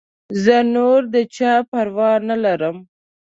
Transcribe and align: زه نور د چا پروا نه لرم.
زه 0.43 0.57
نور 0.75 0.99
د 1.13 1.15
چا 1.35 1.53
پروا 1.69 2.11
نه 2.29 2.35
لرم. 2.43 2.77